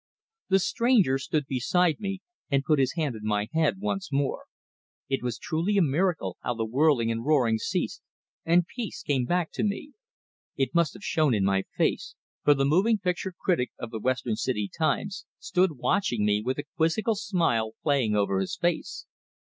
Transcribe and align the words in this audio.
The 0.49 0.57
stranger 0.57 1.19
stood 1.19 1.45
beside 1.45 1.99
me, 1.99 2.21
and 2.49 2.63
put 2.63 2.79
his 2.79 2.93
hand 2.93 3.13
on 3.13 3.23
my 3.23 3.49
head 3.53 3.75
once 3.79 4.11
more. 4.11 4.45
It 5.07 5.21
was 5.21 5.37
truly 5.37 5.77
a 5.77 5.83
miracle, 5.83 6.37
how 6.41 6.55
the 6.55 6.65
whirling 6.65 7.11
and 7.11 7.23
roaring 7.23 7.59
ceased, 7.59 8.01
and 8.43 8.65
peace 8.65 9.03
came 9.03 9.25
back 9.25 9.51
to 9.51 9.63
me; 9.63 9.91
it 10.57 10.73
must 10.73 10.95
have 10.95 11.03
shown 11.03 11.35
in 11.35 11.43
my 11.45 11.65
face, 11.77 12.15
for 12.43 12.55
the 12.55 12.65
moving 12.65 12.97
picture 12.97 13.35
critic 13.39 13.73
of 13.77 13.91
the 13.91 13.99
Western 13.99 14.37
City 14.37 14.67
"Times" 14.75 15.27
stood 15.37 15.77
watching 15.77 16.25
me 16.25 16.41
with 16.43 16.57
a 16.57 16.63
quizzical 16.77 17.13
smile 17.13 17.73
playing 17.83 18.15
over 18.15 18.39
his 18.39 18.57
face. 18.57 19.05